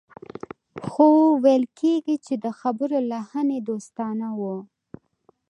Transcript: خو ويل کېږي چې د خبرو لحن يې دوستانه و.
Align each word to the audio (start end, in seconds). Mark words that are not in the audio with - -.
خو 0.87 1.09
ويل 1.43 1.63
کېږي 1.79 2.15
چې 2.25 2.33
د 2.43 2.45
خبرو 2.59 2.97
لحن 3.11 3.47
يې 3.55 3.59
دوستانه 3.69 4.27
و. 4.39 4.41